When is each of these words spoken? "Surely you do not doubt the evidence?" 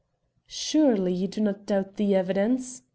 "Surely 0.47 1.13
you 1.13 1.27
do 1.27 1.39
not 1.41 1.67
doubt 1.67 1.97
the 1.97 2.15
evidence?" 2.15 2.81